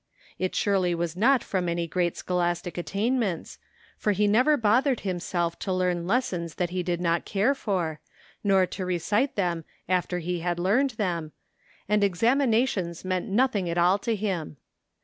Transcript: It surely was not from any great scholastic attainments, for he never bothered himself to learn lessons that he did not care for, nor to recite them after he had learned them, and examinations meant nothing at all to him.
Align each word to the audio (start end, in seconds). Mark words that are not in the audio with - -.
It 0.39 0.55
surely 0.55 0.95
was 0.95 1.15
not 1.15 1.43
from 1.43 1.69
any 1.69 1.85
great 1.85 2.17
scholastic 2.17 2.75
attainments, 2.75 3.59
for 3.99 4.13
he 4.13 4.25
never 4.27 4.57
bothered 4.57 5.01
himself 5.01 5.59
to 5.59 5.71
learn 5.71 6.07
lessons 6.07 6.55
that 6.55 6.71
he 6.71 6.81
did 6.81 6.99
not 6.99 7.23
care 7.23 7.53
for, 7.53 7.99
nor 8.43 8.65
to 8.65 8.83
recite 8.83 9.35
them 9.35 9.63
after 9.87 10.17
he 10.17 10.39
had 10.39 10.57
learned 10.57 10.89
them, 10.97 11.33
and 11.87 12.03
examinations 12.03 13.05
meant 13.05 13.27
nothing 13.27 13.69
at 13.69 13.77
all 13.77 13.99
to 13.99 14.15
him. 14.15 14.57